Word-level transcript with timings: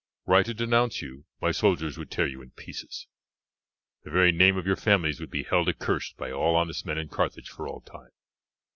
Were 0.25 0.33
I 0.33 0.41
to 0.41 0.55
denounce 0.55 1.03
you, 1.03 1.25
my 1.39 1.51
soldiers 1.51 1.95
would 1.99 2.09
tear 2.09 2.25
you 2.25 2.41
in 2.41 2.49
pieces. 2.49 3.05
The 4.01 4.09
very 4.09 4.31
name 4.31 4.57
of 4.57 4.65
your 4.65 4.75
families 4.75 5.19
would 5.19 5.29
be 5.29 5.43
held 5.43 5.69
accursed 5.69 6.17
by 6.17 6.31
all 6.31 6.55
honest 6.55 6.87
men 6.87 6.97
in 6.97 7.07
Carthage 7.07 7.49
for 7.49 7.67
all 7.67 7.81
time. 7.81 8.09